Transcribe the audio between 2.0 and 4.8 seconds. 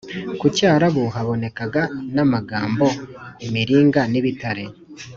namagambo imiringa nibitare